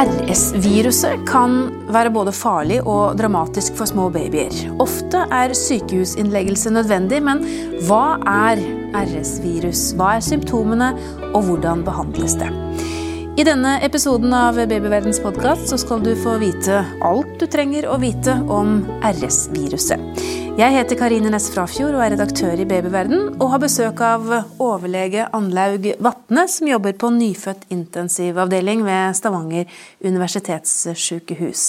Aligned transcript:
RS-viruset 0.00 1.26
kan 1.28 1.66
være 1.92 2.12
både 2.14 2.32
farlig 2.32 2.78
og 2.88 3.18
dramatisk 3.20 3.74
for 3.76 3.90
små 3.90 4.06
babyer. 4.14 4.54
Ofte 4.80 5.26
er 5.36 5.52
sykehusinnleggelse 5.56 6.72
nødvendig, 6.72 7.18
men 7.26 7.42
hva 7.84 8.16
er 8.24 8.62
RS-virus? 8.96 9.90
Hva 9.98 10.14
er 10.16 10.24
symptomene, 10.24 10.94
og 11.34 11.44
hvordan 11.50 11.84
behandles 11.84 12.38
det? 12.40 12.48
I 13.40 13.44
denne 13.44 13.78
episoden 13.80 14.34
av 14.36 14.58
Babyverdens 14.68 15.16
podkast 15.24 15.70
skal 15.80 16.02
du 16.04 16.10
få 16.18 16.34
vite 16.42 16.82
alt 17.00 17.38
du 17.40 17.46
trenger 17.48 17.86
å 17.88 17.94
vite 18.02 18.34
om 18.52 18.82
RS-viruset. 19.00 20.02
Jeg 20.58 20.74
heter 20.74 20.98
Karine 21.00 21.32
Næss 21.32 21.46
Frafjord 21.54 21.94
og 21.94 22.02
er 22.04 22.12
redaktør 22.12 22.60
i 22.60 22.66
Babyverden, 22.68 23.38
og 23.38 23.54
har 23.54 23.62
besøk 23.62 24.02
av 24.04 24.28
overlege 24.60 25.24
Anlaug 25.32 25.88
Vatne, 26.04 26.44
som 26.52 26.68
jobber 26.68 26.98
på 27.00 27.14
nyfødt 27.16 27.64
intensivavdeling 27.72 28.84
ved 28.84 29.16
Stavanger 29.16 29.80
universitetssykehus. 30.04 31.64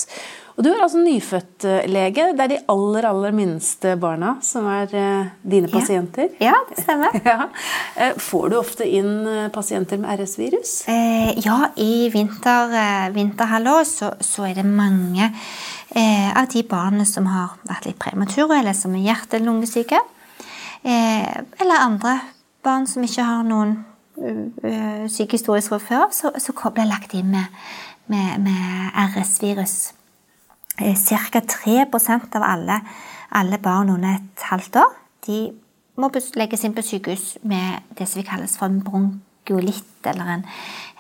Og 0.56 0.64
du 0.66 0.70
er 0.72 0.82
altså 0.84 1.00
nyfødtlege. 1.02 2.28
Det 2.36 2.46
er 2.46 2.52
de 2.52 2.60
aller, 2.74 3.08
aller 3.10 3.36
minste 3.36 3.96
barna 4.02 4.34
som 4.46 4.68
er 4.72 4.96
eh, 4.98 5.30
dine 5.54 5.70
pasienter? 5.72 6.32
Ja, 6.44 6.56
det 6.70 6.84
stemmer. 6.84 7.16
Ja. 7.32 7.48
Eh, 7.96 8.18
får 8.20 8.50
du 8.52 8.58
ofte 8.60 8.88
inn 8.88 9.28
eh, 9.30 9.50
pasienter 9.54 10.02
med 10.02 10.20
RS-virus? 10.20 10.74
Eh, 10.92 11.32
ja, 11.46 11.72
i 11.80 12.10
vinter, 12.14 12.74
vinterhalvår 13.16 13.86
så, 13.88 14.12
så, 14.20 14.48
er 14.50 14.58
det 14.60 14.66
mange 14.68 15.30
eh, 15.30 16.30
av 16.34 16.50
de 16.52 16.64
barna 16.68 17.06
som 17.08 17.30
har 17.32 17.56
vært 17.70 17.88
litt 17.88 18.02
premature, 18.02 18.60
eller 18.60 18.76
som 18.78 18.96
er 18.98 19.06
hjerte- 19.06 19.40
eller 19.40 19.52
lungesyke. 19.52 20.02
Eh, 20.82 21.40
eller 21.62 21.86
andre 21.86 22.20
barn 22.64 22.88
som 22.90 23.06
ikke 23.06 23.26
har 23.26 23.46
noen 23.46 23.78
uh, 24.22 25.08
sykehistorisk 25.10 25.74
fra 25.74 25.80
før, 25.82 26.06
så, 26.14 26.32
så 26.38 26.54
blir 26.74 26.90
lagt 26.90 27.16
inn 27.18 27.32
med, 27.34 27.64
med, 28.12 28.38
med 28.46 29.00
RS-virus. 29.16 29.94
Eh, 30.82 30.98
Ca. 30.98 31.42
3 31.42 31.86
av 32.36 32.44
alle, 32.44 32.82
alle, 33.30 33.58
barn 33.58 33.90
under 33.90 34.16
et 34.18 34.46
halvt 34.50 34.76
år 34.82 34.96
de 35.28 35.42
må 36.02 36.10
legges 36.36 36.64
inn 36.66 36.74
på 36.74 36.82
sykehus 36.82 37.36
med 37.46 37.84
det 37.98 38.08
som 38.10 38.22
vi 38.22 38.26
kalles 38.26 38.56
for 38.58 38.72
en 38.72 38.80
bronkiolitt, 38.82 40.00
eller 40.10 40.32
en, 40.34 40.46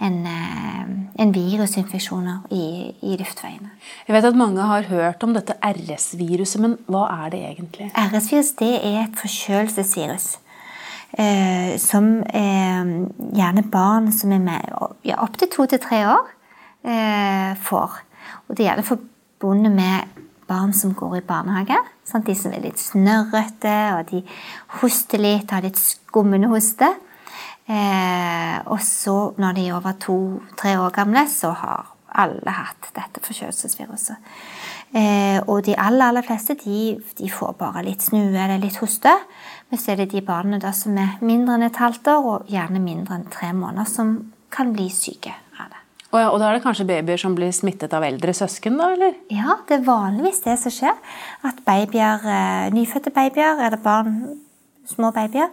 en, 0.05 0.19
eh, 0.29 0.91
en 1.23 1.33
virusinfeksjon 1.33 2.27
i, 2.53 2.91
i, 3.01 3.15
luftveiene. 3.17 3.71
Jeg 4.05 4.15
vet 4.15 4.27
at 4.29 4.37
mange 4.37 4.67
har 4.69 4.89
hørt 4.91 5.25
om 5.25 5.33
dette 5.33 5.57
RS-viruset, 5.57 6.61
men 6.61 6.77
hva 6.91 7.07
er 7.23 7.33
det 7.33 7.41
egentlig? 7.49 7.89
RS-virus 7.97 8.53
det 8.61 8.75
er 8.77 9.01
et 9.07 9.17
forkjølelsesvirus. 9.17 10.35
Eh, 11.17 11.73
som 11.81 12.21
eh, 12.29 12.91
gjerne 13.35 13.65
barn 13.73 14.13
som 14.15 14.31
er 14.31 14.43
med 14.43 14.69
ja, 15.03 15.17
opptil 15.25 15.49
to 15.51 15.65
til 15.65 15.81
tre 15.81 16.05
år, 16.13 16.29
eh, 16.85 17.57
får. 17.65 17.97
Og 18.47 18.55
det 18.55 18.67
gjelder 18.67 18.85
for 18.85 19.01
forbundet 19.41 19.71
med 19.71 20.01
barn 20.47 20.73
som 20.73 20.93
går 20.93 21.17
i 21.17 21.25
barnehage. 21.25 21.77
Sånn, 22.05 22.25
de 22.25 22.35
som 22.37 22.53
er 22.53 22.65
litt 22.65 22.81
snørrete, 22.81 23.77
og 23.97 24.09
de 24.11 24.21
hoster 24.81 25.21
litt, 25.21 25.51
har 25.51 25.63
litt 25.65 25.79
skummende 25.79 26.49
hoste. 26.51 26.89
Eh, 27.71 28.57
og 28.67 28.81
så, 28.83 29.15
når 29.41 29.57
de 29.57 29.65
er 29.67 29.77
over 29.77 29.97
to-tre 30.01 30.75
år 30.81 30.93
gamle, 30.93 31.25
så 31.31 31.53
har 31.55 31.89
alle 32.21 32.53
hatt 32.53 32.91
dette 32.93 33.23
forkjølelsesviruset. 33.23 34.33
Eh, 34.91 35.39
og 35.47 35.63
de 35.63 35.77
aller, 35.79 36.09
aller 36.09 36.25
fleste 36.27 36.57
de, 36.65 36.97
de, 37.17 37.29
får 37.31 37.55
bare 37.61 37.85
litt 37.87 38.03
snue 38.03 38.35
eller 38.35 38.59
litt 38.59 38.81
hoste. 38.83 39.13
Men 39.71 39.79
så 39.79 39.93
er 39.93 40.01
det 40.01 40.11
de 40.11 40.25
barna 40.25 40.59
da, 40.59 40.73
som 40.75 40.97
er 40.99 41.15
mindre 41.23 41.55
enn 41.55 41.69
et 41.69 41.79
halvt 41.79 42.11
år, 42.11 42.27
og 42.33 42.51
gjerne 42.51 42.83
mindre 42.83 43.17
enn 43.17 43.29
tre 43.31 43.53
måneder, 43.55 43.87
som 43.87 44.17
kan 44.51 44.75
bli 44.75 44.89
syke 44.91 45.31
Og, 46.11 46.19
ja, 46.19 46.27
og 46.27 46.41
da 46.41 46.49
er 46.49 46.57
det 46.57 46.65
kanskje 46.65 46.87
babyer 46.89 47.19
som 47.19 47.35
blir 47.37 47.53
smittet 47.55 47.93
av 47.95 48.03
eldre 48.03 48.33
søsken, 48.35 48.75
da? 48.79 48.91
eller? 48.97 49.15
Ja, 49.31 49.57
det 49.67 49.77
er 49.79 49.87
vanligvis 49.87 50.43
det 50.43 50.57
som 50.59 50.73
skjer. 50.75 50.97
At 51.47 51.61
babyer, 51.67 52.25
eh, 52.27 52.71
nyfødte 52.75 53.13
babyer 53.15 53.63
eller 53.63 53.79
barn, 53.79 54.17
små 54.91 55.13
babyer, 55.15 55.47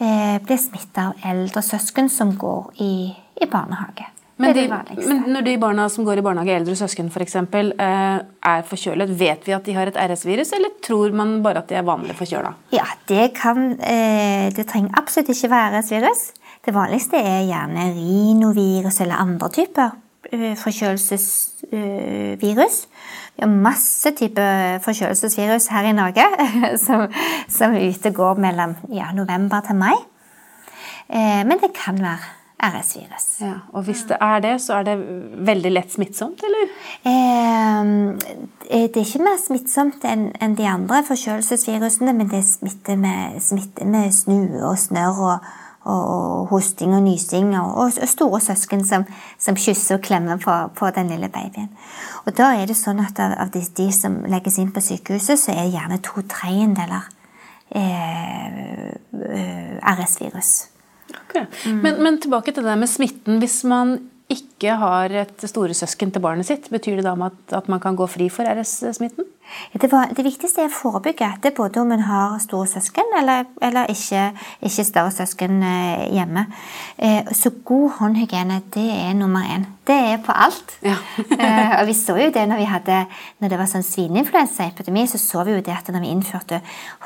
eh, 0.00 0.38
blir 0.42 0.58
smittet 0.58 0.98
av 1.04 1.28
eldre 1.30 1.62
søsken 1.62 2.10
som 2.10 2.34
går 2.38 2.82
i, 2.82 2.94
i 3.38 3.46
barnehage. 3.50 4.10
Men, 4.40 4.54
de, 4.56 4.62
men, 5.04 5.18
når 5.34 5.44
de 5.44 5.54
barna 5.60 5.84
som 5.92 6.04
går 6.06 6.22
i 6.22 6.24
barnehage, 6.24 6.54
eldre 6.62 6.74
søsken 6.78 7.10
f.eks., 7.12 7.34
eh, 7.36 8.20
er 8.50 8.62
forkjølet, 8.66 9.12
vet 9.20 9.44
vi 9.44 9.52
at 9.52 9.66
de 9.66 9.74
har 9.76 9.90
et 9.90 9.98
RS-virus, 10.00 10.54
eller 10.56 10.72
tror 10.82 11.12
man 11.16 11.36
bare 11.44 11.60
at 11.60 11.68
de 11.68 11.76
er 11.76 11.84
vanlig 11.84 12.16
forkjøla? 12.16 12.54
Ja, 12.72 12.86
det, 13.10 13.34
kan, 13.36 13.74
eh, 13.84 14.48
det 14.56 14.64
trenger 14.70 14.96
absolutt 14.96 15.34
ikke 15.34 15.52
være 15.52 15.82
RS-virus. 15.82 16.30
Det 16.64 16.72
vanligste 16.76 17.16
er 17.16 17.46
gjerne 17.48 17.86
rinovirus 17.96 19.00
eller 19.00 19.16
andre 19.22 19.48
typer 19.54 19.90
eh, 20.32 20.56
forkjølelsesvirus. 20.60 22.76
Vi 23.36 23.42
har 23.44 23.48
masse 23.48 24.10
typer 24.18 24.78
forkjølelsesvirus 24.84 25.66
her 25.72 25.84
i 25.88 25.92
Norge 25.96 26.24
som, 26.84 27.00
som 27.48 27.76
ute 27.76 28.10
går 28.12 28.34
mellom 28.44 28.74
ja, 28.92 29.12
november 29.16 29.60
til 29.64 29.76
mai. 29.80 29.96
Eh, 31.08 31.46
men 31.48 31.58
det 31.62 31.70
kan 31.74 32.02
være 32.02 32.18
RS-virus. 32.60 33.40
Ja, 33.40 33.54
og 33.72 33.82
hvis 33.88 34.02
det 34.10 34.16
er 34.20 34.40
det, 34.44 34.60
så 34.60 34.74
er 34.74 34.82
det 34.90 34.98
veldig 35.48 35.70
lett 35.72 35.92
smittsomt, 35.94 36.40
eller? 36.44 36.64
Eh, 37.08 37.84
det 38.68 39.00
er 39.00 39.06
ikke 39.06 39.24
mer 39.24 39.40
smittsomt 39.40 40.04
enn 40.04 40.56
de 40.58 40.66
andre 40.68 41.00
forkjølelsesvirusene, 41.08 42.12
men 42.20 42.28
det 42.28 42.44
smitter 42.44 42.96
med, 43.00 43.40
smitter 43.40 43.84
med 43.88 44.12
snue 44.12 44.60
og 44.60 44.76
snørr 44.78 45.16
og 45.30 45.38
og 45.90 46.50
hosting 46.50 46.94
og 46.96 47.02
nysing, 47.04 47.52
og, 47.58 47.78
og 47.82 48.08
store 48.08 48.40
søsken 48.44 48.84
som, 48.86 49.06
som, 49.38 49.58
kysser 49.58 49.98
og 49.98 50.04
klemmer 50.06 50.40
på, 50.42 50.56
på, 50.78 50.90
den 50.96 51.12
lille 51.12 51.30
babyen. 51.32 51.70
Og 52.26 52.34
da 52.38 52.52
er 52.58 52.70
det 52.70 52.78
sånn 52.78 53.02
at 53.04 53.18
av, 53.22 53.36
av 53.46 53.52
de, 53.54 53.62
de, 53.76 53.88
som 53.94 54.20
legges 54.30 54.60
inn 54.62 54.72
på 54.74 54.82
sykehuset, 54.84 55.40
så 55.40 55.54
er 55.54 55.64
det 55.64 55.74
gjerne 55.74 56.00
to 56.06 56.24
tredjedeler 56.30 57.08
eh, 57.74 58.92
eh 59.20 59.90
RS-virus. 59.90 60.54
Okay. 61.10 61.46
Mm. 61.66 61.80
Men, 61.82 62.00
men, 62.04 62.18
tilbake 62.22 62.52
til 62.54 62.66
det 62.66 62.76
med 62.78 62.90
smitten. 62.90 63.38
Hvis 63.42 63.62
man 63.68 63.96
ikke 64.30 64.76
har 64.78 65.12
et 65.24 65.42
storesøsken 65.50 66.12
til 66.14 66.22
barnet 66.22 66.46
sitt, 66.46 66.68
betyr 66.70 67.00
det 67.00 67.06
da 67.08 67.16
at, 67.26 67.40
at 67.56 67.70
man 67.72 67.82
kan 67.82 67.96
gå 67.98 68.06
fri 68.10 68.28
for 68.32 68.46
RS-smitten? 68.46 69.26
Det, 69.72 69.92
var, 69.92 70.10
det, 70.16 70.24
viktigste 70.24 70.64
er 70.64 70.70
å 70.70 70.74
forebygge. 70.74 71.28
Det 71.42 71.50
er 71.52 71.56
både 71.56 71.82
om 71.82 71.92
en 71.94 72.04
har 72.06 72.38
store 72.42 72.68
søsken 72.70 73.14
eller, 73.18 73.48
eller 73.62 73.90
ikke, 73.92 74.30
ikke, 74.60 74.86
større 74.86 75.12
søsken 75.14 75.62
eh, 75.66 76.06
hjemme. 76.14 76.46
Eh, 76.98 77.30
så 77.36 77.52
god 77.64 77.98
håndhygiene, 77.98 78.60
det 78.74 78.86
er 78.94 79.14
nummer 79.18 79.46
én. 79.46 79.66
Det 79.86 79.96
er 80.12 80.18
på 80.22 80.34
alt. 80.34 80.76
Ja. 80.86 80.96
Eh, 81.40 81.70
og 81.80 81.86
vi 81.88 81.94
så 81.96 82.14
jo 82.18 82.28
det 82.34 82.42
når 82.50 82.58
vi 82.60 82.66
hadde, 82.68 82.96
når 83.40 83.48
det 83.48 83.58
var 83.58 83.68
sånn 83.70 83.84
svineinfluensaepidemi, 83.86 85.06
så 85.08 85.16
så 85.20 85.44
vi 85.46 85.54
jo 85.54 85.62
det 85.64 85.72
at 85.72 85.88
når 85.88 86.02
vi 86.04 86.10
innførte 86.12 86.58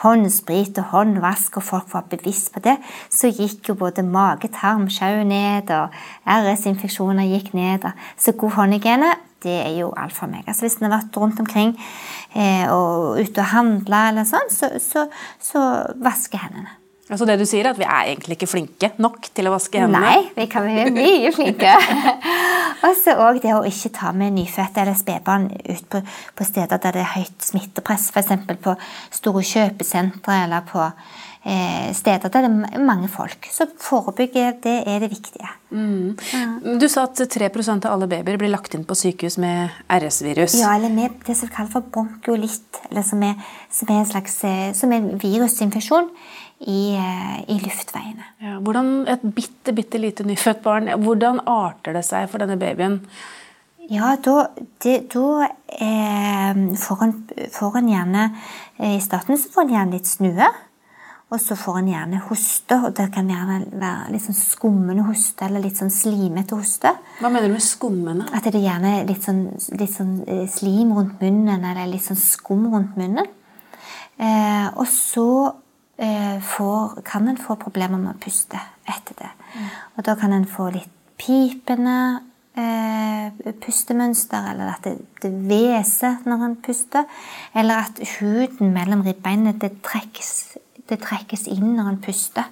håndsprit 0.03 0.81
og 0.83 0.89
håndvask, 0.91 1.61
og 1.61 1.67
folk 1.69 1.93
var 1.95 2.09
bevisst 2.11 2.51
på 2.55 2.63
det, 2.65 2.75
så 3.15 3.31
gikk 3.31 3.71
jo 3.71 3.77
både 3.79 4.03
mage-tarm 4.03 4.89
ned, 5.29 5.71
og 5.71 5.95
RS-infeksjoner 6.27 7.31
gikk 7.31 7.55
ned. 7.55 7.87
Så 8.19 8.35
god 8.35 8.59
håndhygiene 8.59 9.13
det 9.45 9.59
er 9.61 9.75
jo 9.79 9.93
alt 10.01 10.15
for 10.17 10.31
meg. 10.31 10.47
Altså 10.49 10.67
Hvis 10.67 10.79
en 10.81 10.89
har 10.89 10.97
vært 10.97 11.19
rundt 11.21 11.43
omkring 11.45 11.75
eh, 12.35 12.65
og 12.73 13.21
ute 13.21 13.43
og 13.43 13.53
handla, 13.53 14.09
eller 14.11 14.29
sånn, 14.29 14.51
så, 14.53 14.73
så, 14.83 15.07
så 15.43 15.67
vaske 16.03 16.41
hendene. 16.41 16.81
Altså 17.13 17.27
det 17.29 17.35
du 17.37 17.45
sier 17.45 17.67
er 17.67 17.75
at 17.75 17.79
Vi 17.81 17.85
er 17.85 18.11
egentlig 18.15 18.39
ikke 18.39 18.49
flinke 18.49 18.89
nok 19.05 19.27
til 19.37 19.49
å 19.49 19.53
vaske 19.53 19.83
hendene? 19.83 20.01
Nei, 20.09 20.31
vi 20.39 20.47
kan 20.49 20.65
være 20.65 20.93
mye 20.95 21.33
flinke. 21.37 21.75
og 22.87 22.95
så 22.97 23.17
òg 23.27 23.43
det 23.45 23.53
å 23.53 23.61
ikke 23.69 23.93
ta 23.99 24.15
med 24.17 24.33
nyfødte 24.39 24.81
eller 24.81 24.97
spedbarn 24.97 25.51
ut 25.53 25.85
på, 25.93 26.01
på, 26.01 26.47
steder 26.49 26.81
der 26.81 26.97
det 26.97 27.03
er 27.05 27.13
høyt 27.19 27.45
smittepress, 27.45 28.09
f.eks. 28.09 28.33
på 28.65 28.77
store 29.21 29.45
kjøpesentre 29.51 30.39
eller 30.47 30.65
på 30.71 30.89
steder 31.45 32.31
der 32.33 32.47
det 32.47 32.71
er 32.73 32.81
mange 32.81 33.09
folk. 33.13 33.49
Så 33.53 33.67
forebygge, 33.81 34.47
det 34.65 34.79
er 34.89 35.03
det 35.03 35.11
viktige. 35.13 35.51
Mm. 35.75 36.15
Ja. 36.33 36.79
Du 36.81 36.87
sa 36.89 37.05
at 37.09 37.19
3% 37.19 37.85
av 37.85 37.93
alle 37.93 38.09
babyer 38.09 38.39
blir 38.41 38.53
lagt 38.53 38.77
inn 38.77 38.87
på 38.87 38.97
sykehus 38.97 39.37
med 39.43 39.75
RS-virus. 39.93 40.57
Ja, 40.61 40.75
eller 40.79 40.93
med 40.95 41.19
det 41.27 41.37
som 41.37 41.51
kalles 41.53 41.75
for 41.75 41.85
bronkiolitt, 41.85 42.81
eller 42.91 43.05
som 43.07 43.23
er, 43.27 43.37
som 43.75 43.91
er 43.91 44.01
en 44.01 44.11
slags 44.11 44.39
eh, 44.47 44.73
som 44.77 44.93
er 44.95 45.03
en 45.03 45.21
virusinfeksjon 45.21 46.11
i, 46.65 46.95
eh, 46.97 47.39
i 47.51 47.59
luftveiene. 47.61 48.29
Ja, 48.45 48.59
hvordan, 48.65 48.93
et 49.11 49.25
bitte, 49.35 49.75
bitte 49.77 50.01
lite 50.01 50.27
nyfødt 50.27 50.63
barn, 50.65 50.93
hvordan 51.03 51.43
arter 51.51 51.97
det 51.99 52.05
seg 52.07 52.31
for 52.31 52.45
denne 52.45 52.59
babyen? 52.61 53.03
Ja, 53.91 54.15
da, 54.25 54.47
det, 54.81 55.11
da 55.13 55.49
eh, 55.77 56.63
får, 56.81 57.03
en, 57.05 57.19
får 57.53 57.75
en 57.83 57.91
gjerne 57.91 58.23
I 58.81 58.95
starten 59.05 59.37
så 59.37 59.51
får 59.53 59.67
en 59.67 59.75
gjerne 59.75 59.99
litt 59.99 60.09
snue. 60.09 60.49
Og 61.33 61.41
så 61.41 61.57
får 61.59 61.79
en 61.81 61.89
gjerne 61.89 62.21
hoste, 62.29 62.77
og 62.77 62.93
det 62.95 63.09
kan 63.15 63.31
gjerne 63.31 63.57
være 63.81 64.13
litt 64.13 64.23
sånn 64.27 64.37
skummende 64.37 65.07
hoste 65.07 65.47
eller 65.47 65.65
litt 65.65 65.81
sånn 65.81 65.91
slimete 65.91 66.59
hoste. 66.59 66.93
Hva 67.19 67.31
mener 67.33 67.49
du 67.49 67.57
med 67.57 67.65
skummende? 67.65 68.29
At 68.29 68.45
det 68.47 68.61
er 68.61 68.67
gjerne 68.69 68.93
litt 69.09 69.25
sånn, 69.25 69.47
litt 69.81 69.95
sånn 69.97 70.19
eh, 70.29 70.45
slim 70.53 70.93
rundt 70.95 71.23
munnen 71.25 71.65
eller 71.65 71.89
litt 71.91 72.05
sånn 72.07 72.21
skum 72.21 72.69
rundt 72.71 72.99
munnen. 73.01 73.33
Eh, 74.21 74.69
og 74.77 74.87
så 74.91 75.31
eh, 75.97 76.39
får, 76.45 77.01
kan 77.09 77.27
en 77.33 77.41
få 77.41 77.57
problemer 77.59 77.99
med 77.99 78.15
å 78.15 78.21
puste 78.23 78.61
etter 78.85 79.19
det. 79.25 79.33
Mm. 79.57 79.73
Og 79.97 80.07
da 80.07 80.15
kan 80.21 80.37
en 80.37 80.47
få 80.47 80.69
litt 80.77 80.93
pipende 81.19 81.99
eh, 82.59 83.55
pustemønster, 83.65 84.53
eller 84.53 84.75
at 84.75 84.87
det, 84.87 84.99
det 85.23 85.33
hveser 85.49 86.23
når 86.29 86.45
han 86.45 86.57
puster, 86.63 87.09
eller 87.57 87.89
at 87.89 88.03
huden 88.19 88.75
mellom 88.77 89.03
ribbeina 89.07 89.55
det 89.59 89.77
trekkes, 89.87 90.35
det 90.91 91.01
trekkes 91.05 91.47
inn 91.53 91.75
når 91.77 91.91
han 91.91 92.01
puster. 92.05 92.51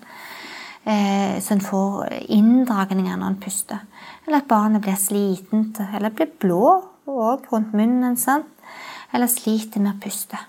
Eh, 0.85 1.39
så 1.43 1.55
en 1.55 1.63
får 1.63 2.09
inndragninger 2.35 3.17
når 3.17 3.29
han 3.29 3.41
puster. 3.43 3.85
Eller 4.27 4.43
at 4.43 4.51
barnet 4.51 4.83
blir 4.83 4.99
slitent, 4.99 5.81
eller 5.95 6.15
blir 6.15 6.33
blå 6.43 6.65
og 7.11 7.47
rundt 7.53 7.75
munnen. 7.77 8.17
Sant? 8.17 8.49
Eller 9.13 9.31
sliter 9.31 9.83
med 9.83 9.97
å 9.97 10.03
puste. 10.03 10.41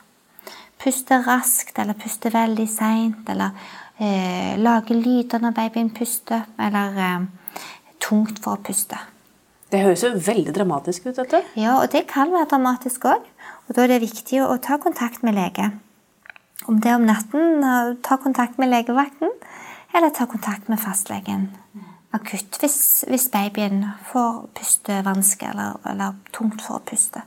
Puste 0.83 1.19
raskt 1.23 1.77
eller 1.79 1.95
puste 1.95 2.31
veldig 2.33 2.67
seint, 2.67 3.29
eller 3.31 3.55
eh, 3.97 4.55
lage 4.59 4.95
lyder 4.97 5.43
når 5.43 5.55
babyen 5.55 5.93
puster, 5.95 6.43
eller 6.59 6.99
eh, 6.99 7.63
tungt 8.03 8.41
for 8.43 8.57
å 8.57 8.63
puste. 8.63 8.99
Det 9.73 9.81
høres 9.81 10.03
jo 10.05 10.11
veldig 10.13 10.53
dramatisk 10.53 11.07
ut, 11.07 11.15
dette. 11.17 11.39
Ja, 11.57 11.79
og 11.79 11.87
det 11.93 12.03
kan 12.11 12.29
være 12.33 12.51
dramatisk 12.51 13.07
òg. 13.09 13.23
Og 13.65 13.75
da 13.75 13.85
er 13.85 13.95
det 13.95 14.03
viktig 14.03 14.43
å 14.43 14.59
ta 14.61 14.77
kontakt 14.81 15.23
med 15.25 15.37
lege. 15.37 15.71
Om 16.69 16.79
det 16.79 16.93
om 16.95 17.05
natten, 17.05 17.65
ta 18.05 18.17
kontakt 18.21 18.57
med 18.61 18.69
legevakten, 18.71 19.31
eller 19.93 20.13
ta 20.15 20.25
kontakt 20.29 20.69
med 20.71 20.79
fastlegen 20.79 21.49
akutt 22.13 22.59
hvis, 22.61 22.79
hvis 23.09 23.29
babyen 23.33 23.83
får 24.11 24.47
pustevansker 24.57 25.53
eller, 25.53 25.77
eller 25.89 26.17
tungt 26.35 26.61
for 26.61 26.79
å 26.79 26.85
puste. 26.85 27.23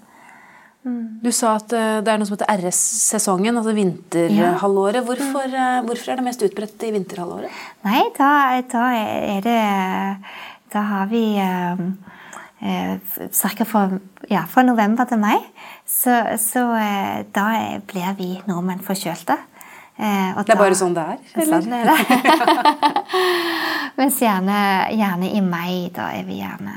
Du 0.87 1.33
sa 1.35 1.57
at 1.59 1.73
eh, 1.75 1.97
det 2.07 2.13
er 2.13 2.21
noe 2.21 2.29
som 2.29 2.37
heter 2.37 2.61
RS-sesongen, 2.63 3.57
altså 3.59 3.73
vinterhalvåret. 3.75 5.03
Hvorfor, 5.09 5.49
eh, 5.51 5.81
hvorfor, 5.83 6.13
er 6.13 6.21
det 6.21 6.27
mest 6.29 6.45
utbredt 6.47 6.85
i 6.87 6.93
vinterhalvåret? 6.95 7.57
Nei, 7.83 8.05
da, 8.15 8.29
da 8.71 8.85
er 8.95 9.43
det 9.43 9.63
Da 10.71 10.83
har 10.87 11.11
vi 11.11 11.25
eh 11.43 11.83
ca. 12.61 13.65
Fra, 13.65 13.91
ja, 14.29 14.45
fra, 14.49 14.63
november 14.63 15.05
til 15.05 15.21
mai. 15.21 15.37
Så, 15.87 16.15
så 16.41 16.65
eh, 16.79 17.21
da 17.35 17.51
blir 17.87 18.17
vi 18.19 18.33
nordmenn 18.49 18.83
forkjølte. 18.85 19.39
Eh, 19.97 20.43
det 20.45 20.53
er 20.53 20.61
bare 20.61 20.77
sånn 20.77 20.97
det 20.97 21.05
er? 21.05 21.23
Eller? 21.41 21.63
Sånn 21.65 21.73
er 21.73 21.89
det. 21.89 22.93
Mens 24.01 24.21
gjerne, 24.21 24.59
gjerne 24.93 25.33
i 25.33 25.41
mai, 25.41 25.89
da 25.97 26.11
er 26.13 26.27
vi 26.29 26.43
gjerne 26.43 26.75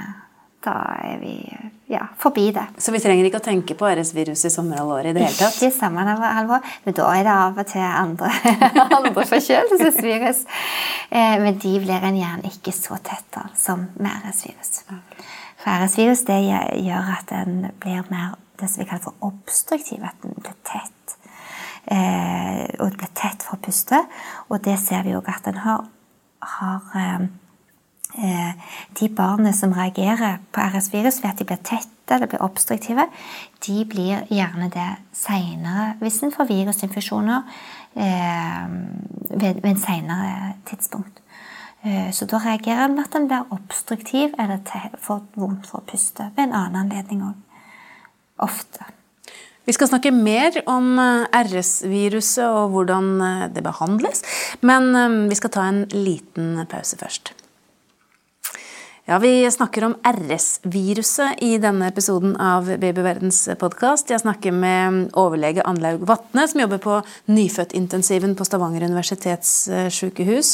Da 0.63 0.75
er 1.03 1.19
vi 1.19 1.33
ja, 1.89 2.05
forbi 2.17 2.51
det. 2.51 2.63
Så 2.77 2.93
vi 2.93 2.99
trenger 3.01 3.25
ikke 3.25 3.39
å 3.39 3.43
tenke 3.43 3.75
på 3.75 3.87
RS-virus 3.89 4.43
i 4.45 4.51
sommerhalvåret 4.53 5.09
i 5.09 5.13
det 5.15 5.23
hele 5.23 5.35
tatt? 5.35 5.55
Ikke 5.57 5.73
sommerhalvår, 5.73 6.67
men 6.85 6.95
da 6.99 7.07
er 7.15 7.23
det 7.25 7.33
av 7.33 7.57
og 7.63 7.71
til 7.71 7.85
andre, 7.87 8.29
andre 8.99 9.25
forkjølelsesvirus. 9.31 10.43
Eh, 11.09 11.35
men 11.41 11.57
de 11.63 11.73
blir 11.81 12.05
en 12.11 12.19
gjerne 12.19 12.53
ikke 12.53 12.75
så 12.75 12.99
tett 13.01 13.39
av 13.41 13.55
som 13.57 13.87
med 13.97 14.29
RS-virus. 14.29 14.83
For 15.59 15.83
RS-virus 15.83 16.23
det 16.27 16.39
gjør 16.45 17.11
at 17.17 17.31
den 17.31 17.65
blir 17.81 18.07
mer 18.11 18.37
det 18.59 18.69
som 18.69 18.83
vi 18.83 18.87
kaller 18.89 19.03
for 19.03 19.27
obstruktiv, 19.27 20.03
at 20.03 20.17
den 20.23 20.35
blir 20.35 20.55
tett. 20.67 21.17
Eh, 21.91 22.65
og 22.79 22.91
det 22.91 22.99
blir 22.99 23.13
tett 23.15 23.43
for 23.43 23.55
å 23.55 23.63
puste. 23.63 24.01
Og 24.49 24.59
det 24.63 24.75
ser 24.81 25.05
vi 25.07 25.15
òg 25.15 25.29
at 25.31 25.47
en 25.47 25.61
har, 25.63 25.85
har 26.43 26.97
eh, 26.99 27.29
Eh, 28.17 28.53
de 28.99 29.09
barna 29.09 29.53
som 29.53 29.73
reagerer 29.73 30.37
på 30.51 30.61
RS-virus 30.61 31.23
ved 31.23 31.29
at 31.29 31.39
de 31.39 31.45
blir 31.45 31.59
tette 31.61 32.15
eller 32.15 32.27
blir 32.27 32.41
obstruktive, 32.41 33.05
de 33.67 33.85
blir 33.85 34.25
gjerne 34.33 34.69
det 34.73 34.87
seinere 35.13 35.93
hvis 36.01 36.17
en 36.25 36.33
får 36.33 36.49
virusinfeksjoner 36.49 37.43
eh, 37.93 38.65
ved, 39.29 39.61
en 39.63 39.77
seinere 39.77 40.55
tidspunkt. 40.65 41.21
Eh, 41.83 42.11
så 42.11 42.27
da 42.27 42.41
reagerer 42.43 42.85
en 42.85 42.95
med 42.97 43.07
at 43.07 43.15
en 43.15 43.27
blir 43.29 43.53
obstruktiv 43.55 44.35
eller 44.39 44.63
får 44.99 45.21
vondt 45.39 45.67
for 45.69 45.81
å 45.81 45.89
puste 45.89 46.29
ved 46.35 46.49
en 46.49 46.55
annen 46.55 46.85
anledning 46.85 47.23
òg. 47.23 47.35
Ofte. 48.43 48.87
Vi 49.67 49.75
skal 49.75 49.89
snakke 49.91 50.11
mer 50.15 50.55
om 50.71 50.97
RS-viruset 50.97 52.47
og 52.47 52.71
hvordan 52.73 53.09
det 53.53 53.61
behandles, 53.61 54.23
men 54.65 55.27
vi 55.29 55.37
skal 55.37 55.51
ta 55.53 55.67
en 55.69 55.83
liten 55.91 56.55
pause 56.71 56.97
først. 56.97 57.35
Ja, 59.09 59.19
Vi 59.19 59.51
snakker 59.51 59.83
om 59.83 59.95
RS-viruset 60.03 61.39
i 61.41 61.57
denne 61.57 61.87
episoden 61.89 62.35
av 62.37 62.67
Babyverdens 62.77 63.39
podkast. 63.57 64.11
Jeg 64.13 64.21
snakker 64.21 64.53
med 64.53 65.07
overlege 65.17 65.65
Anlaug 65.65 66.03
Vatne, 66.05 66.43
som 66.45 66.61
jobber 66.61 66.77
på 66.83 66.99
nyfødtintensiven 67.33 68.37
på 68.37 68.45
Stavanger 68.45 68.85
universitetssykehus. 68.85 70.53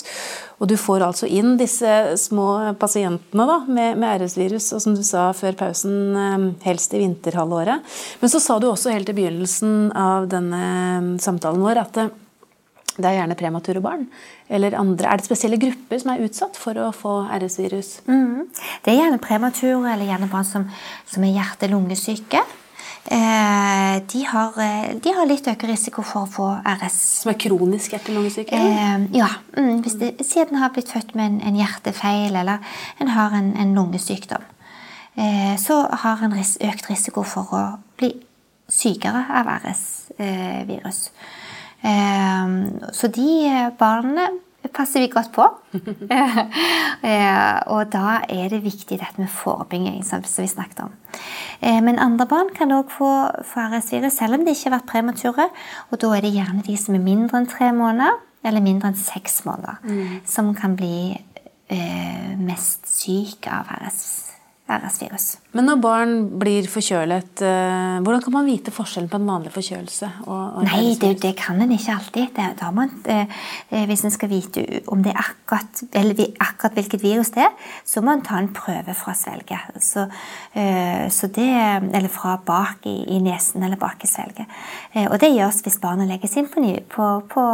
Og 0.64 0.72
du 0.72 0.78
får 0.80 1.04
altså 1.04 1.28
inn 1.28 1.58
disse 1.60 2.16
små 2.16 2.48
pasientene 2.80 3.52
da, 3.52 3.60
med, 3.68 4.00
med 4.00 4.24
RS-virus, 4.24 4.72
og 4.72 4.86
som 4.88 4.96
du 4.96 5.04
sa 5.04 5.34
før 5.36 5.60
pausen, 5.60 6.00
eh, 6.16 6.50
helst 6.64 6.96
i 6.96 7.04
vinterhalvåret. 7.04 7.84
Men 8.24 8.32
så 8.32 8.40
sa 8.40 8.56
du 8.56 8.72
også 8.72 8.96
helt 8.96 9.12
i 9.12 9.20
begynnelsen 9.20 9.90
av 9.92 10.32
denne 10.32 11.20
samtalen 11.20 11.60
vår 11.60 11.84
at 11.84 12.06
det 12.98 13.10
er 13.10 13.18
gjerne 13.20 13.38
premature 13.40 13.82
barn. 13.84 14.06
Eller 14.50 14.76
andre. 14.80 15.10
Er 15.10 15.20
det 15.20 15.28
spesielle 15.28 15.60
grupper 15.60 16.00
som 16.02 16.14
er 16.14 16.26
utsatt 16.26 16.60
for 16.60 16.78
å 16.80 16.92
få 16.96 17.16
RS-virus? 17.38 17.98
Mm. 18.08 18.46
Det 18.86 18.94
er 18.94 19.02
gjerne 19.02 19.24
premature 19.24 19.94
eller 19.94 20.08
gjerne 20.08 20.30
barn 20.32 20.48
som, 20.48 20.70
som 21.10 21.26
er 21.26 21.36
hjerte-lungesyke. 21.36 22.44
Eh, 23.06 23.96
de, 24.10 24.24
har, 24.26 24.56
eh, 24.62 24.96
de, 24.98 25.12
har, 25.14 25.28
litt 25.30 25.46
økt 25.52 25.68
risiko 25.70 26.02
for 26.02 26.26
å 26.26 26.32
få 26.32 26.48
RS. 26.66 26.98
Som 27.22 27.34
er 27.36 27.40
kronisk 27.44 27.94
hjerte-lungesyke? 27.94 28.58
Eh, 28.58 29.08
ja. 29.20 29.30
Mm. 29.58 29.84
Hvis 29.86 30.00
det, 30.02 30.16
siden 30.26 30.58
har 30.62 30.74
blitt 30.74 30.90
født 30.94 31.14
med 31.18 31.28
en, 31.28 31.40
en 31.46 31.60
hjertefeil 31.60 32.34
eller 32.34 32.64
en 33.04 33.12
har 33.14 33.36
en, 33.38 33.52
en 33.62 33.76
lungesykdom, 33.78 34.48
eh, 35.22 35.54
så 35.62 35.84
har 36.06 36.24
en 36.26 36.34
ris 36.34 36.56
økt 36.66 36.90
risiko 36.90 37.26
for 37.28 37.54
å 37.54 37.66
bli 38.00 38.16
sykere 38.72 39.28
av 39.30 39.52
RS-virus. 39.60 41.10
Eh, 41.10 41.44
så 42.96 43.10
de 43.14 43.30
barna 43.78 44.30
passer 44.74 45.04
vi 45.04 45.12
godt 45.14 45.34
på. 45.36 45.50
Eh, 47.06 47.58
og 47.70 47.92
da 47.94 48.24
er 48.34 48.48
det 48.50 48.64
viktig 48.64 48.96
dette 48.98 49.22
med 49.22 49.30
forebygging, 49.30 50.00
som 50.08 50.24
vi 50.26 50.48
snakket 50.50 50.80
om. 50.88 50.94
Eh, 51.62 51.78
men 51.84 52.00
andre 52.02 52.26
barn 52.26 52.50
kan 52.56 52.74
òg 52.74 52.90
få 52.90 53.10
RS-virus, 53.46 54.16
selv 54.18 54.40
om 54.40 54.46
de 54.46 54.56
ikke 54.56 54.72
har 54.72 54.80
vært 54.80 54.88
premature. 54.90 55.46
Og 55.92 56.02
da 56.02 56.10
er 56.16 56.26
det 56.26 56.34
gjerne 56.34 56.66
de 56.66 56.78
som 56.82 56.98
er 56.98 57.04
mindre 57.06 57.44
enn 57.44 57.50
tre 57.52 57.70
måneder, 57.78 58.18
eller 58.42 58.66
mindre 58.66 58.90
enn 58.90 58.98
seks 58.98 59.44
måneder, 59.46 59.78
mm. 59.84 60.16
som 60.26 60.50
kan 60.58 60.74
bli 60.80 61.14
eh, 61.14 62.32
mest 62.42 62.90
syk 62.90 63.52
av 63.54 63.70
RS-virus. 63.76 64.32
RS-virus. 64.66 65.28
Men 65.56 65.70
når 65.70 65.78
barn 65.80 66.14
blir 66.40 66.68
forkjølet, 66.68 67.42
eh, 67.48 67.98
hvordan 68.04 68.24
kan 68.26 68.34
man 68.36 68.48
vite 68.50 68.74
forskjellen 68.76 69.08
på 69.12 69.20
en 69.22 69.30
vanlig 69.30 69.54
forkjølelse 69.56 70.10
og, 70.26 70.44
og 70.60 70.66
Nei, 70.68 70.98
det, 71.00 71.14
det, 71.24 71.32
kan 71.40 71.62
en 71.64 71.72
ikke 71.72 71.96
alltid. 71.96 72.36
Det, 72.36 72.72
man, 72.76 72.92
eh, 73.08 73.32
eh, 73.70 73.86
hvis 73.88 74.04
en 74.04 74.12
skal 74.12 74.32
vite 74.34 74.66
om 74.92 75.04
det 75.06 75.14
er 75.14 75.22
akkurat, 75.24 75.84
eller 75.96 76.20
akkurat 76.44 76.76
hvilket 76.76 77.06
virus 77.06 77.32
det 77.38 77.46
er, 77.46 77.72
så 77.88 78.04
må 78.04 78.18
en 78.18 78.26
ta 78.26 78.42
en 78.42 78.52
prøve 78.56 78.98
fra 79.00 79.16
svelget. 79.16 79.80
Så, 79.80 80.10
eh, 80.60 81.08
så 81.08 81.32
det, 81.32 81.50
eller 81.88 82.12
fra 82.12 82.36
bak 82.36 82.84
i, 82.92 82.98
i, 83.16 83.22
nesen 83.24 83.64
eller 83.64 83.80
bak 83.80 84.04
i 84.04 84.12
svelget. 84.12 84.52
Eh, 84.92 85.08
og 85.08 85.22
det 85.24 85.32
gjøres 85.38 85.64
hvis 85.64 85.80
barnet 85.84 86.12
legges 86.12 86.36
inn 86.36 86.52
på, 86.52 86.68
på, 86.92 87.12
på 87.32 87.46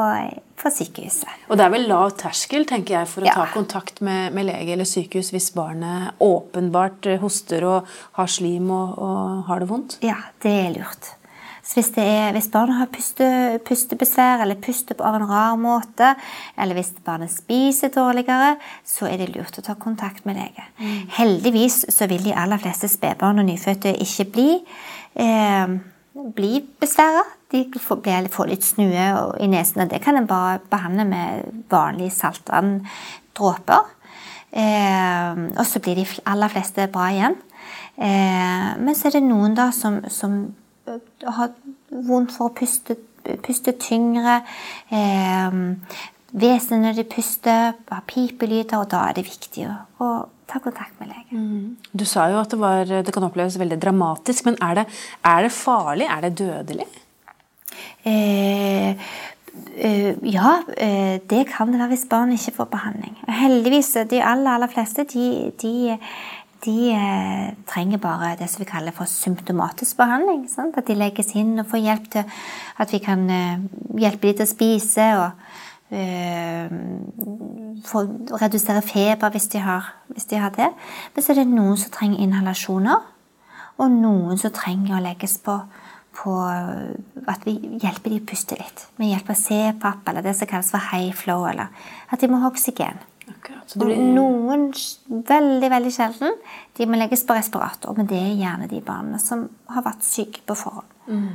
på 0.62 0.70
sykehuset. 0.70 1.29
Og 1.50 1.58
det 1.58 1.65
er 1.65 1.74
vel 1.74 1.88
lav 1.89 2.13
terskel 2.20 2.65
tenker 2.70 3.00
jeg, 3.00 3.10
for 3.10 3.25
å 3.25 3.29
ja. 3.29 3.36
ta 3.38 3.48
kontakt 3.53 4.01
med, 4.05 4.34
med, 4.36 4.48
lege 4.50 4.75
eller 4.75 4.88
sykehus 4.88 5.31
hvis 5.34 5.50
barnet 5.55 6.22
åpenbart 6.22 7.10
hoster 7.22 7.65
og 7.67 7.90
har 8.17 8.29
slim 8.31 8.69
og, 8.74 8.93
og 9.00 9.41
har 9.50 9.63
det 9.63 9.71
vondt? 9.71 9.98
Ja, 10.05 10.17
det 10.43 10.53
er 10.65 10.71
lurt. 10.77 11.15
Så 11.62 11.77
hvis, 11.77 11.91
er, 12.01 12.31
hvis 12.33 12.50
barnet 12.50 12.79
har 12.79 12.89
puste, 12.89 13.27
pustebesvær 13.67 14.41
eller 14.41 14.57
puster 14.60 14.98
på 14.98 15.05
en 15.05 15.27
rar 15.29 15.53
måte, 15.62 16.15
eller 16.57 16.75
hvis 16.75 16.89
barnet 17.05 17.29
spiser 17.31 17.93
dårligere, 17.93 18.55
så 18.83 19.05
er 19.12 19.21
det 19.21 19.29
lurt 19.36 19.60
å 19.62 19.63
ta 19.67 19.77
kontakt 19.79 20.25
med 20.25 20.39
lege. 20.41 20.65
Mm. 20.81 20.98
Heldigvis 21.19 21.83
så 21.93 22.10
vil 22.10 22.25
de 22.25 22.33
aller 22.33 22.60
fleste 22.62 22.89
spedbarn 22.89 23.43
og 23.43 23.48
nyfødte 23.48 23.93
ikke 24.03 24.27
bli 24.33 24.50
eh, 25.21 25.77
bli 26.13 26.51
besværa. 26.81 27.24
De 27.51 27.65
får, 27.79 28.01
får 28.31 28.50
litt 28.51 28.65
snue 28.65 29.07
i 29.39 29.48
nesen, 29.51 29.83
og 29.83 29.91
det 29.91 30.01
kan 30.03 30.17
en 30.17 30.27
bare 30.27 30.60
behandle 30.71 31.05
med 31.07 31.63
vanlige 31.71 32.15
saltvanndråper. 32.15 33.89
Eh, 34.51 35.41
og 35.55 35.65
så 35.67 35.79
blir 35.83 36.01
de 36.01 36.07
aller 36.27 36.51
fleste 36.51 36.89
bra 36.91 37.07
igjen. 37.13 37.38
Eh, 38.01 38.70
men 38.81 38.98
så 38.98 39.10
er 39.10 39.20
det 39.20 39.25
noen 39.27 39.55
da 39.58 39.70
som, 39.75 40.00
som 40.10 40.41
eh, 40.89 41.01
har 41.38 41.53
vondt 41.91 42.34
for 42.34 42.50
å 42.50 42.55
puste, 42.58 42.98
puste 43.46 43.75
tyngre. 43.81 44.41
Eh, 44.89 45.62
Vesentlig 46.31 46.86
når 46.86 46.93
de 46.96 47.03
puster, 47.12 47.74
har 47.91 48.03
pipelyder, 48.08 48.77
og 48.79 48.88
da 48.93 49.01
er 49.10 49.17
det 49.17 49.25
viktig 49.27 49.65
å, 49.67 50.12
ta 50.51 50.60
kontakt 50.60 50.96
med 51.00 51.08
lege. 51.12 51.39
Mm. 51.39 51.75
Du 51.96 52.03
sa 52.08 52.25
jo 52.31 52.39
at 52.41 52.51
det, 52.51 52.58
var, 52.60 52.88
det, 52.88 53.12
kan 53.15 53.24
oppleves 53.24 53.55
veldig 53.60 53.77
dramatisk, 53.79 54.48
men 54.48 54.58
er 54.63 54.81
det, 54.81 54.86
er 55.27 55.46
det 55.46 55.51
farlig? 55.55 56.08
Er 56.12 56.25
det 56.25 56.34
dødelig? 56.43 56.88
Eh, 58.08 59.12
Uh, 59.51 60.15
ja, 60.24 60.62
uh, 60.63 61.15
det 61.27 61.41
kan 61.50 61.74
det 61.74 61.79
være 61.81 61.91
hvis 61.91 62.05
barn 62.08 62.31
ikke 62.31 62.53
får 62.55 62.67
behandling. 62.72 63.17
Heldigvis, 63.27 63.89
de 64.08 64.22
aller, 64.24 64.48
aller 64.48 64.72
fleste 64.72 65.03
de, 65.12 65.25
de, 65.60 65.98
de 66.65 66.91
eh, 66.94 67.53
trenger 67.68 67.98
bare 68.01 68.36
det 68.39 68.50
som 68.50 68.62
vi 68.62 68.70
kaller 68.70 68.94
for 68.94 69.10
symptomatisk 69.10 69.98
behandling. 69.98 70.46
Sant? 70.50 70.77
At 70.77 70.88
de 70.88 70.98
legges 70.98 71.34
inn 71.38 71.60
og 71.60 71.70
får 71.72 71.82
hjelp 71.86 72.10
til 72.13 72.24
at 72.84 72.94
vi 72.94 73.01
kan 73.01 73.25
eh, 73.30 73.63
hjelpe 73.98 74.27
dem 74.30 74.38
til 74.39 74.46
å 74.46 74.51
spise. 74.51 75.08
og 75.22 75.30
øh, 75.98 76.68
redusere 78.41 78.82
feber 78.86 79.30
hvis 79.34 79.48
de, 79.51 79.60
har, 79.60 79.94
hvis 80.13 80.30
de 80.30 80.38
har 80.38 80.53
det. 80.56 80.70
Men 81.15 81.24
så 81.24 81.34
er 81.34 81.41
det 81.41 81.48
noen 81.50 81.77
som 81.77 81.91
trenger 81.91 82.22
inhalasjoner, 82.22 83.08
og 83.82 83.91
noen 83.91 84.38
som 84.38 84.53
trenger 84.53 85.00
å 85.00 85.03
legges 85.03 85.39
på, 85.41 85.58
på 86.22 86.36
at 86.46 87.48
vi 87.48 87.58
hjelper 87.82 88.13
dem 88.13 88.22
å 88.22 88.27
puste 88.30 88.60
litt. 88.60 88.86
Med 89.01 89.10
hjelp 89.15 89.32
av 89.34 89.39
CPAP, 89.41 90.12
eller 90.12 90.25
det 90.25 90.36
som 90.38 90.50
kalles 90.51 90.70
for 90.70 90.91
high 90.91 91.10
flow, 91.18 91.48
eller 91.50 91.74
at 92.12 92.22
de 92.22 92.30
må 92.30 92.44
ha 92.44 92.51
oksygen. 92.51 93.01
Akkurat. 93.30 93.75
Blir... 93.78 94.00
Noen 94.16 94.70
veldig 95.28 95.70
veldig 95.72 95.94
sjelden 95.94 96.36
de 96.78 96.88
må 96.90 97.00
legges 97.00 97.24
på 97.28 97.38
respirator. 97.38 97.96
Men 97.98 98.10
det 98.10 98.20
er 98.20 98.40
gjerne 98.40 98.70
de 98.72 98.82
barna 98.86 99.20
som 99.22 99.46
har 99.72 99.86
vært 99.86 100.06
syke 100.08 100.44
på 100.48 100.58
forhånd. 100.58 100.98
Mm. 101.08 101.28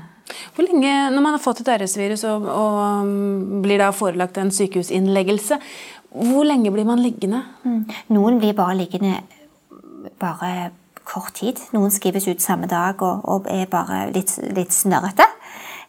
Hvor 0.57 0.67
lenge, 0.67 0.95
Når 1.11 1.23
man 1.23 1.37
har 1.37 1.43
fått 1.43 1.61
et 1.63 1.71
RS-virus 1.77 2.25
og, 2.27 2.49
og, 2.51 2.81
um, 3.07 3.63
blir 3.63 3.79
da 3.79 3.93
forelagt 3.95 4.39
en 4.39 4.51
sykehusinnleggelse, 4.51 5.61
hvor 6.17 6.47
lenge 6.49 6.73
blir 6.73 6.89
man 6.89 7.03
liggende? 7.03 7.45
Mm. 7.63 7.85
Noen 8.17 8.41
blir 8.41 8.57
bare 8.57 8.77
liggende 8.79 9.21
bare 10.21 10.71
kort 11.07 11.35
tid. 11.39 11.61
Noen 11.77 11.93
skrives 11.95 12.27
ut 12.29 12.43
samme 12.43 12.67
dag 12.71 13.03
og, 13.03 13.25
og 13.29 13.51
er 13.51 13.69
bare 13.71 14.07
litt, 14.15 14.33
litt 14.57 14.75
snørrete. 14.75 15.27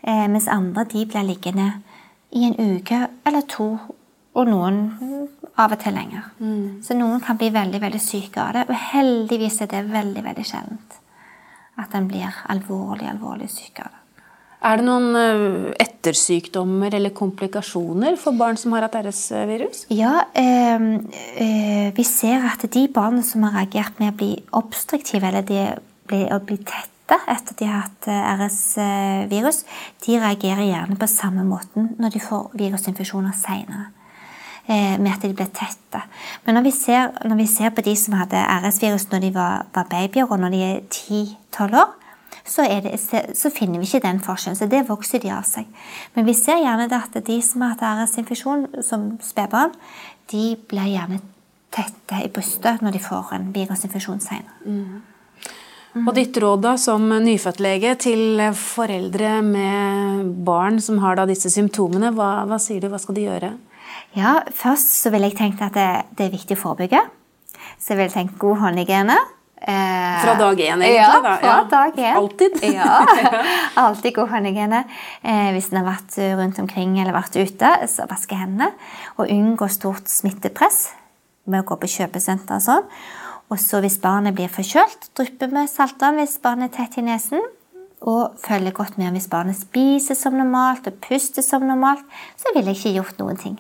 Eh, 0.03 0.25
mens 0.29 0.49
andre 0.51 0.85
de 0.91 1.05
blir 1.09 1.25
liggende 1.25 1.71
i 2.35 2.43
en 2.45 2.77
uke 2.77 3.07
eller 3.25 3.47
to 3.49 3.71
og 4.37 4.45
noen 4.45 4.81
av 5.57 5.73
og 5.73 5.81
til 5.81 5.95
lenger. 5.97 6.29
Mm. 6.39 6.79
Så 6.85 6.97
noen 6.97 7.21
kan 7.23 7.37
bli 7.39 7.49
veldig 7.53 7.81
veldig 7.81 8.01
syke 8.01 8.41
av 8.43 8.55
det, 8.57 8.65
og 8.69 8.81
heldigvis 8.93 9.61
er 9.65 9.71
det 9.73 9.85
veldig 9.91 10.25
veldig 10.29 10.47
sjeldent 10.47 11.03
at 11.77 11.93
en 11.93 12.07
blir 12.09 12.33
alvorlig, 12.49 13.05
alvorlig 13.05 13.49
syk 13.53 13.83
av 13.83 13.91
det. 13.91 14.03
Er 14.67 14.79
det 14.79 14.87
noen 14.87 15.13
eh, 15.13 15.67
ettersykdommer 15.83 16.95
eller 16.97 17.13
komplikasjoner 17.15 18.15
for 18.17 18.33
barn 18.39 18.57
som 18.57 18.73
har 18.73 18.87
hatt 18.87 18.97
RS-virus? 19.03 19.83
Ja, 19.93 20.23
øh, 20.33 20.87
øh, 21.45 21.89
vi 21.93 22.05
ser 22.07 22.47
at 22.49 22.65
de 22.73 22.87
barna 22.93 23.21
som 23.21 23.45
har 23.45 23.59
reagert 23.59 24.01
med 24.01 24.15
å 24.15 24.17
bli 24.17 24.31
obstruktive, 24.57 25.29
eller 25.29 25.45
de 25.45 25.61
blir, 26.09 26.25
å 26.33 26.41
bli 26.41 26.57
tette 26.57 27.19
etter 27.29 27.55
de 27.59 27.69
har 27.69 27.85
hatt 27.85 28.09
eh, 28.09 28.31
RS-virus, 28.41 29.61
de 30.07 30.17
reagerer 30.25 30.65
gjerne 30.65 30.97
på 30.99 31.11
samme 31.11 31.45
måten 31.45 31.93
når 32.01 32.17
de 32.17 32.25
får 32.25 32.49
virusinfeksjoner 32.57 33.37
seinere. 33.37 33.91
Eh, 34.67 34.97
med 34.99 35.13
at 35.13 35.23
de 35.23 35.31
ble 35.31 35.45
tette. 35.55 36.01
Men 36.43 36.57
når 36.57 36.65
vi 36.65 36.71
ser, 36.75 37.13
når 37.23 37.37
vi 37.39 37.45
ser 37.47 37.71
på 37.71 37.83
de 37.85 37.93
som 37.95 38.17
hadde 38.19 38.35
RS-virus 38.35 39.05
når 39.13 39.21
de 39.23 39.29
var, 39.37 39.61
var, 39.75 39.85
babyer, 39.87 40.27
og 40.27 40.41
når 40.41 40.51
de 40.51 40.59
er 40.65 40.81
10-12 40.91 41.77
år, 41.79 41.93
så, 42.43 42.65
det, 42.83 42.99
så, 43.35 43.51
finner 43.51 43.79
vi 43.79 43.87
ikke 43.87 44.03
den 44.03 44.19
forskjellen. 44.23 44.57
Så 44.59 44.67
det 44.67 44.83
vokser 44.89 45.23
de 45.23 45.31
av 45.31 45.45
seg. 45.47 45.69
Men 46.15 46.27
vi 46.27 46.35
ser 46.35 46.59
gjerne 46.59 46.87
at 46.91 47.15
de 47.27 47.37
som 47.43 47.63
har 47.63 47.77
hatt 47.77 47.85
RS-infeksjon 47.87 48.65
som 48.83 49.13
spedbarn, 49.23 49.71
de 50.31 50.57
blir 50.67 50.91
gjerne 50.91 51.21
tette 51.71 52.19
i 52.23 52.31
brystet 52.31 52.83
når 52.83 52.97
de 52.97 53.03
får 53.03 53.31
en 53.37 53.47
virusinfeksjon 53.55 54.19
senere. 54.23 54.51
Mm. 54.67 56.03
Og 56.03 56.11
ditt 56.15 56.35
råd 56.43 56.65
da, 56.65 56.75
som 56.75 57.07
nyfødtlege 57.07 57.95
til 58.03 58.43
foreldre 58.59 59.39
med 59.47 60.35
barn 60.45 60.83
som 60.83 60.99
har 61.01 61.23
disse 61.31 61.49
symptomene, 61.55 62.11
hva, 62.15 62.43
hva 62.51 62.59
sier 62.61 62.83
du, 62.83 62.91
hva 62.91 62.99
skal 63.01 63.15
de 63.15 63.25
gjøre? 63.29 63.53
Ja, 64.15 64.39
Først 64.55 64.93
så 65.01 65.11
vil 65.13 65.27
jeg 65.27 65.35
tenke 65.37 65.67
at 65.67 65.75
det, 65.75 65.87
det 66.17 66.27
er 66.27 66.35
viktig 66.35 66.57
å 66.57 66.61
forebygge. 66.61 67.01
Så 67.77 67.93
jeg 67.93 68.03
vil 68.03 68.13
tenke 68.13 68.39
god 68.41 68.61
håndhygiene. 68.63 69.17
Eh, 69.57 70.17
fra 70.21 70.35
dag 70.37 70.59
én, 70.61 70.83
egentlig? 70.85 70.95
Ja, 70.95 71.13
fra 71.23 71.35
ja. 71.41 71.55
dag 71.69 71.97
én. 71.97 72.15
Alltid? 72.15 72.59
ja, 72.77 72.99
Alltid 73.83 74.15
god 74.15 74.31
håndhygiene. 74.35 74.83
Eh, 75.21 75.49
hvis 75.55 75.71
en 75.71 75.81
har 75.81 75.89
vært 75.89 76.17
rundt 76.39 76.61
omkring 76.61 76.97
eller 77.01 77.15
vært 77.17 77.37
ute, 77.39 77.73
så 77.89 78.07
vaske 78.09 78.37
hendene. 78.37 78.71
Og 79.17 79.31
unngå 79.33 79.69
stort 79.73 80.09
smittepress 80.11 80.91
med 81.47 81.63
å 81.63 81.67
gå 81.67 81.79
på 81.81 81.89
kjøpesenter 81.97 82.59
og 82.59 82.65
sånn. 82.67 82.89
Og 83.47 83.61
så 83.63 83.79
hvis 83.83 83.99
barnet 84.03 84.35
blir 84.35 84.51
forkjølt, 84.51 85.11
dryppe 85.15 85.47
med 85.53 85.69
saltvann 85.71 86.19
hvis 86.19 86.35
barnet 86.43 86.73
er 86.73 86.83
tett 86.83 86.99
i 86.99 87.05
nesen 87.07 87.43
og 88.01 88.37
følger 88.45 88.71
godt 88.71 88.97
med 88.97 89.11
hvis 89.15 89.29
barnet 89.31 89.57
spiser 89.57 90.15
som 90.15 90.37
normalt 90.37 90.87
og 90.87 90.99
puster 91.01 91.41
som 91.41 91.65
normalt, 91.65 92.05
så 92.37 92.53
ville 92.53 92.71
jeg 92.71 92.77
ikke 92.77 92.95
gjort 92.99 93.19
noen 93.19 93.37
ting. 93.41 93.57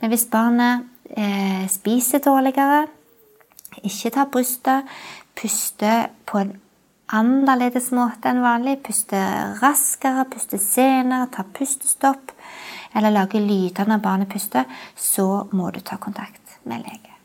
Men 0.00 0.12
hvis 0.12 0.28
barnet 0.30 0.84
eh, 1.10 1.64
spiser 1.72 2.22
dårligere, 2.24 2.86
ikke 3.82 4.10
tar 4.10 4.30
brystet, 4.32 4.88
puster 5.38 6.08
på 6.26 6.42
en 6.42 6.56
annerledes 7.08 7.90
måte 7.96 8.28
enn 8.28 8.42
vanlig, 8.44 8.78
puster 8.84 9.54
raskere, 9.62 10.26
puster 10.28 10.60
senere, 10.60 11.30
tar 11.32 11.48
pustestopp, 11.56 12.34
eller 12.96 13.14
lager 13.14 13.44
lyder 13.44 13.88
når 13.88 14.04
barnet 14.04 14.32
puster, 14.32 14.68
så 14.96 15.46
må 15.52 15.70
du 15.72 15.80
ta 15.80 15.96
kontakt 15.96 16.58
med 16.68 16.84
lege. 16.84 17.17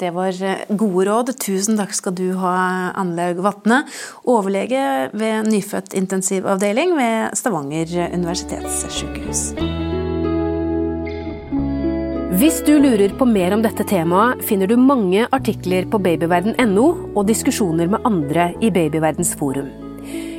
Det 0.00 0.10
var 0.10 0.34
eh, 0.42 0.64
gode 0.68 1.06
råd. 1.06 1.34
Tusen 1.38 1.78
takk 1.78 1.94
skal 1.94 2.16
du 2.18 2.26
ha, 2.40 2.54
Anlaug 2.98 3.42
Vatne, 3.44 3.84
overlege 4.26 5.10
ved 5.14 5.50
nyfødt 5.50 5.94
intensivavdeling 5.94 6.96
ved 6.98 7.38
Stavanger 7.38 7.94
universitetssykehus. 8.14 9.52
Hvis 12.34 12.58
du 12.66 12.72
lurer 12.82 13.14
på 13.14 13.28
mer 13.30 13.54
om 13.54 13.62
dette 13.62 13.86
temaet, 13.86 14.42
finner 14.42 14.66
du 14.66 14.74
mange 14.74 15.28
artikler 15.30 15.86
på 15.86 16.02
babyverden.no 16.02 16.88
og 17.14 17.22
diskusjoner 17.30 17.94
med 17.94 18.02
andre 18.10 18.50
i 18.58 18.74
Babyverdens 18.74 19.36
forum. 19.38 19.83